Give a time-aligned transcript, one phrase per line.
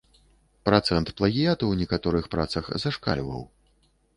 [0.69, 3.41] Працэнт плагіяту ў некаторых працах зашкальваў.